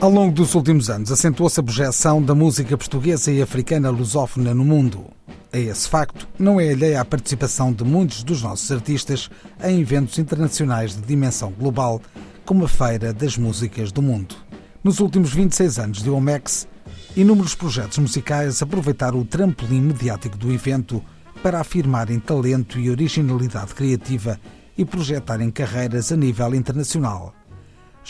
[0.00, 4.64] Ao longo dos últimos anos, acentuou-se a projeção da música portuguesa e africana lusófona no
[4.64, 5.06] mundo.
[5.52, 9.28] A esse facto, não é alheia à participação de muitos dos nossos artistas
[9.60, 12.00] em eventos internacionais de dimensão global,
[12.44, 14.36] como a Feira das Músicas do Mundo.
[14.84, 16.68] Nos últimos 26 anos de OMEX,
[17.16, 21.02] inúmeros projetos musicais aproveitaram o trampolim mediático do evento
[21.42, 24.38] para afirmarem talento e originalidade criativa
[24.76, 27.34] e projetarem carreiras a nível internacional.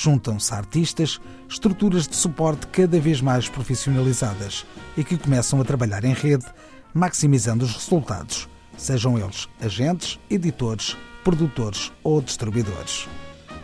[0.01, 4.65] Juntam-se artistas, estruturas de suporte cada vez mais profissionalizadas
[4.97, 6.47] e que começam a trabalhar em rede,
[6.95, 13.09] maximizando os resultados, sejam eles agentes, editores, produtores ou distribuidores.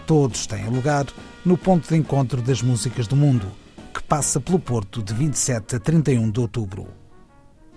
[0.08, 1.06] Todos têm lugar
[1.44, 3.46] no ponto de encontro das músicas do mundo,
[3.94, 6.88] que passa pelo Porto de 27 a 31 de outubro.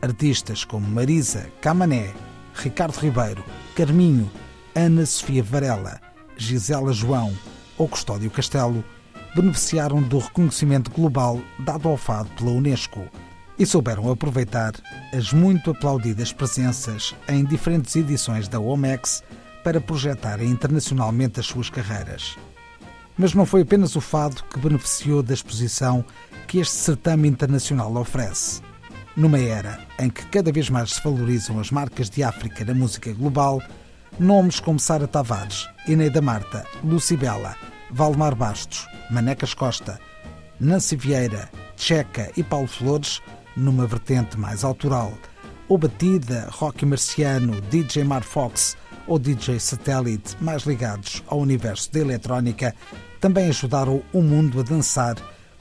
[0.01, 2.11] Artistas como Marisa, Camané,
[2.55, 4.27] Ricardo Ribeiro, Carminho,
[4.73, 6.01] Ana Sofia Varela,
[6.35, 7.31] Gisela João,
[7.77, 8.83] ou Custódio Castelo,
[9.35, 13.07] beneficiaram do reconhecimento global dado ao fado pela Unesco
[13.59, 14.73] e souberam aproveitar
[15.13, 19.23] as muito aplaudidas presenças em diferentes edições da OMEX
[19.63, 22.37] para projetarem internacionalmente as suas carreiras.
[23.17, 26.05] Mas não foi apenas o fado que beneficiou da exposição
[26.47, 28.61] que este certame internacional oferece.
[29.15, 33.11] Numa era em que cada vez mais se valorizam as marcas de África na música
[33.11, 33.59] global,
[34.19, 37.55] nomes como Sara Tavares, Ineida Marta, Lucibela,
[37.91, 39.99] Valmar Bastos, Manecas Costa,
[40.59, 43.21] Nancy Vieira, Checa e Paulo Flores,
[43.55, 45.13] numa vertente mais autoral,
[45.69, 51.99] ou Batida, Rocky Marciano, DJ Mar Fox ou DJ Satellite, mais ligados ao universo da
[51.99, 52.75] eletrónica,
[53.19, 55.15] também ajudaram o mundo a dançar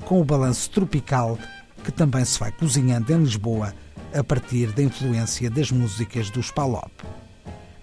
[0.05, 1.39] com o balanço tropical
[1.85, 3.73] que também se vai cozinhando em Lisboa
[4.13, 6.91] a partir da influência das músicas dos Palop.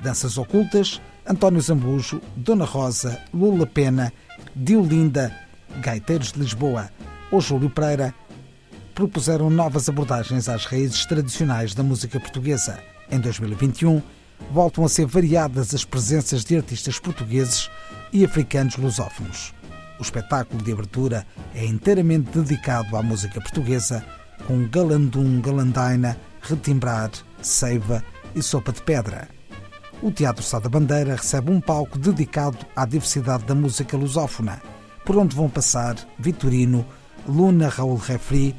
[0.03, 4.11] Danças ocultas, António Zambujo, Dona Rosa, Lula Pena,
[4.53, 5.33] Diolinda,
[5.79, 6.89] Gaiteiros de Lisboa
[7.31, 8.13] ou Júlio Pereira
[8.93, 12.83] propuseram novas abordagens às raízes tradicionais da música portuguesa.
[13.09, 14.01] Em 2021,
[14.51, 17.71] voltam a ser variadas as presenças de artistas portugueses
[18.11, 19.53] e africanos lusófonos.
[19.97, 21.25] O espetáculo de abertura
[21.55, 24.05] é inteiramente dedicado à música portuguesa,
[24.45, 27.09] com galandum, galandaina, retimbrar,
[27.41, 28.03] seiva
[28.35, 29.29] e sopa de pedra
[30.03, 34.61] o Teatro Sá da Bandeira recebe um palco dedicado à diversidade da música lusófona,
[35.05, 36.85] por onde vão passar Vitorino,
[37.25, 38.53] Luna Raul Refri,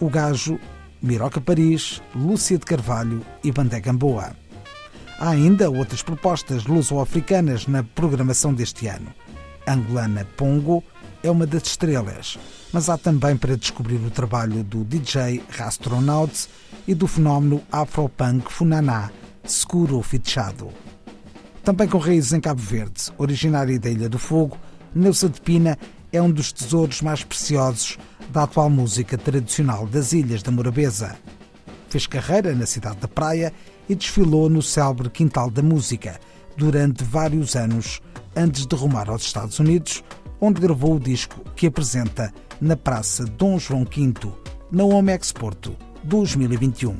[0.00, 0.58] O Gajo,
[1.00, 4.32] Miroca Paris, Lúcia de Carvalho e Bandé Gamboa.
[5.20, 9.14] Há ainda outras propostas luso-africanas na programação deste ano.
[9.68, 10.82] Angolana Pongo
[11.22, 12.36] é uma das estrelas,
[12.72, 16.48] mas há também para descobrir o trabalho do DJ Rastronaut
[16.88, 19.12] e do fenómeno Afropunk Funaná,
[19.44, 20.68] Seguro Fichado.
[21.62, 24.56] Também com raízes em Cabo Verde, originária da Ilha do Fogo,
[24.94, 25.78] Neusa de Pina
[26.12, 27.98] é um dos tesouros mais preciosos
[28.30, 31.16] da atual música tradicional das Ilhas da Morabeza.
[31.88, 33.52] Fez carreira na cidade da Praia
[33.88, 36.18] e desfilou no célebre Quintal da Música
[36.56, 38.00] durante vários anos
[38.34, 40.02] antes de rumar aos Estados Unidos,
[40.40, 44.14] onde gravou o disco que apresenta na Praça Dom João V,
[44.70, 46.96] na Omex Porto 2021.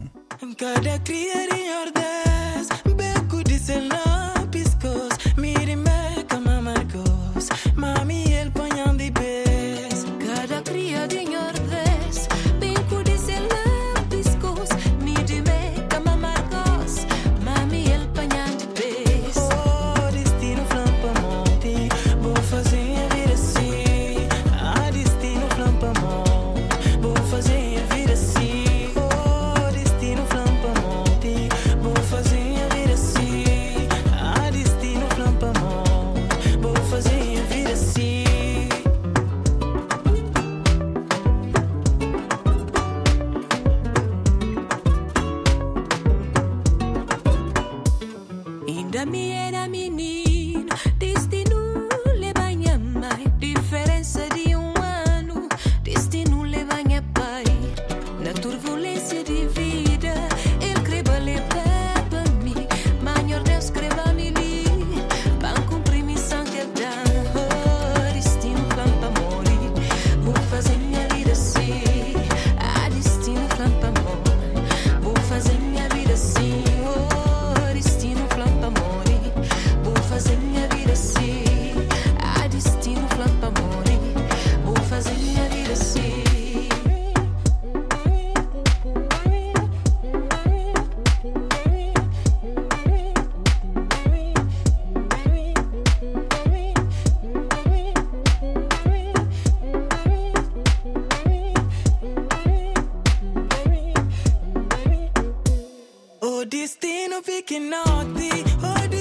[106.70, 108.99] destino fique norte.